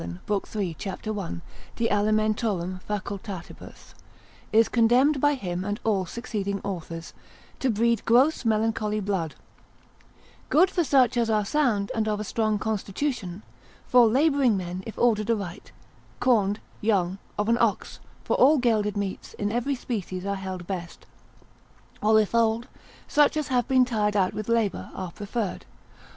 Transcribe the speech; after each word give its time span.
l. 0.03 0.39
3. 0.39 0.75
c. 0.79 1.09
1. 1.11 1.41
de 1.75 1.87
alim. 1.91 2.79
fac.) 2.87 3.07
is 4.51 4.67
condemned 4.67 5.21
by 5.21 5.35
him 5.35 5.63
and 5.63 5.79
all 5.83 6.07
succeeding 6.07 6.59
Authors, 6.63 7.13
to 7.59 7.69
breed 7.69 8.03
gross 8.03 8.43
melancholy 8.43 8.99
blood: 8.99 9.35
good 10.49 10.71
for 10.71 10.83
such 10.83 11.17
as 11.17 11.29
are 11.29 11.45
sound, 11.45 11.91
and 11.93 12.07
of 12.07 12.19
a 12.19 12.23
strong 12.23 12.57
constitution, 12.57 13.43
for 13.85 14.07
labouring 14.07 14.57
men 14.57 14.83
if 14.87 14.97
ordered 14.97 15.29
aright, 15.29 15.71
corned, 16.19 16.59
young, 16.81 17.19
of 17.37 17.47
an 17.47 17.59
ox 17.59 17.99
(for 18.23 18.35
all 18.37 18.57
gelded 18.57 18.97
meats 18.97 19.35
in 19.35 19.51
every 19.51 19.75
species 19.75 20.25
are 20.25 20.33
held 20.35 20.65
best), 20.65 21.05
or 22.01 22.19
if 22.19 22.33
old, 22.33 22.67
such 23.07 23.37
as 23.37 23.49
have 23.49 23.67
been 23.67 23.85
tired 23.85 24.15
out 24.17 24.33
with 24.33 24.49
labour, 24.49 24.89
are 24.95 25.11
preferred. 25.11 25.67